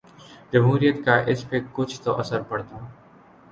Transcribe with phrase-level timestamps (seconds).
[0.53, 2.77] جمہوریت کا اس پہ کچھ تو اثر پڑتا۔